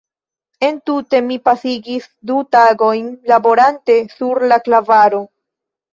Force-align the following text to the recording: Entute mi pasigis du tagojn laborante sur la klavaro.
Entute 0.67 1.19
mi 1.25 1.35
pasigis 1.49 2.09
du 2.31 2.39
tagojn 2.57 3.11
laborante 3.33 3.99
sur 4.15 4.45
la 4.53 4.63
klavaro. 4.69 5.25